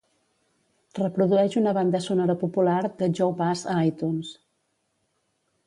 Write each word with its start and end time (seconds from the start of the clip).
Reprodueix 0.99 1.57
una 1.61 1.73
banda 1.79 2.01
sonora 2.07 2.37
popular 2.45 2.79
de 3.03 3.11
Joe 3.21 3.39
Pass 3.43 3.65
a 3.75 3.79
iTunes. 3.93 4.35